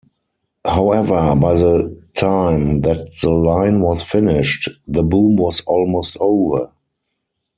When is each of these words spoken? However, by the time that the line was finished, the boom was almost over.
However, 0.65 1.35
by 1.35 1.53
the 1.53 2.01
time 2.17 2.81
that 2.81 3.13
the 3.21 3.29
line 3.29 3.81
was 3.81 4.01
finished, 4.01 4.67
the 4.87 5.03
boom 5.03 5.35
was 5.35 5.61
almost 5.67 6.17
over. 6.19 6.73